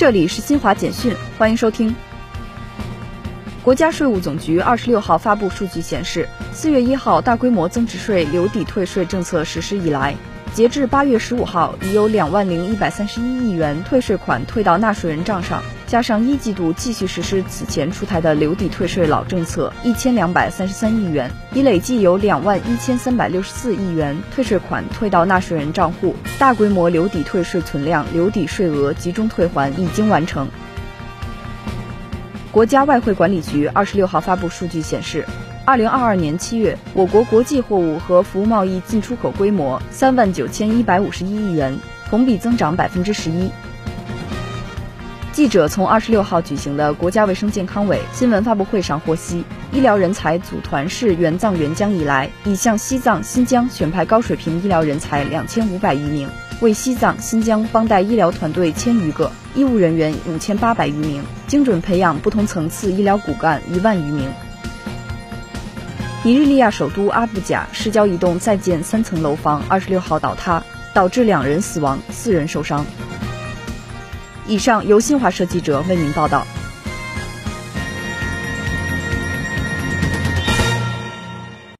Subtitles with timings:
[0.00, 1.94] 这里是新华简讯，欢迎收听。
[3.62, 10.16] 国家税务总局二十六号发布数据显示，四月一号大规模增值税留抵退税政策实施以来，
[10.54, 15.62] 截至八月十五号，已有两万零一百三十一亿元退税款退到纳税人账上。
[15.90, 30.46] 加上一季度继续实施此前出台的留抵退税老政策一千两百三十三亿元，已累计有两万一千三百六十四亿元退税款退到纳税人账户，大规模留抵退税存量、留抵税额集中退还已经完成。
[32.52, 35.26] 国家外汇管理局二十六号发布数据显示，
[35.64, 41.76] 二零二二年七月，我国国际货物和服务贸易进出口规模三万九千一百五十一亿元，
[42.08, 43.50] 同比增长百分之十一。
[45.40, 56.28] 记者从二十六号举行的国家卫生健康委新闻发布会上获悉，医疗人才组团式援藏援疆以来，已向西藏、新疆选派高水平医疗人才两千五百余名，
[56.60, 64.30] 为西藏、新疆帮带医疗团队千余个，医务人员五千八百余名，精准培养不同层次医疗骨干一万余名。
[66.22, 72.84] 尼日利亚首都阿布贾市郊一栋在建三层楼房二十六号倒塌，导致两人死亡，四人受伤。
[74.46, 76.46] 以上由新华社记者为您报道。